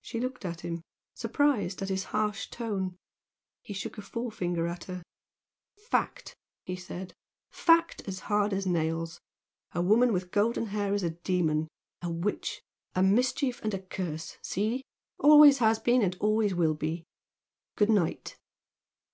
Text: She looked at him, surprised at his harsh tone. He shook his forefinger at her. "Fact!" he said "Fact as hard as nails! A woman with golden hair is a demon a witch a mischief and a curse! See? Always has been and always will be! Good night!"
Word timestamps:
She 0.00 0.18
looked 0.18 0.46
at 0.46 0.62
him, 0.62 0.80
surprised 1.14 1.82
at 1.82 1.90
his 1.90 2.04
harsh 2.04 2.46
tone. 2.48 2.96
He 3.60 3.74
shook 3.74 3.96
his 3.96 4.08
forefinger 4.08 4.66
at 4.66 4.84
her. 4.84 5.02
"Fact!" 5.76 6.34
he 6.64 6.74
said 6.74 7.12
"Fact 7.50 8.00
as 8.08 8.20
hard 8.20 8.54
as 8.54 8.66
nails! 8.66 9.20
A 9.72 9.82
woman 9.82 10.10
with 10.10 10.30
golden 10.30 10.68
hair 10.68 10.94
is 10.94 11.02
a 11.02 11.10
demon 11.10 11.68
a 12.00 12.10
witch 12.10 12.62
a 12.94 13.02
mischief 13.02 13.60
and 13.62 13.74
a 13.74 13.82
curse! 13.82 14.38
See? 14.42 14.84
Always 15.18 15.58
has 15.58 15.78
been 15.78 16.00
and 16.00 16.16
always 16.18 16.54
will 16.54 16.72
be! 16.72 17.04
Good 17.76 17.90
night!" 17.90 18.38